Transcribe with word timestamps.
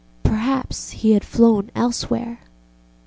perhaps 0.23 0.89
he 0.89 1.11
had 1.11 1.23
flown 1.23 1.69
elsewhere. 1.75 2.39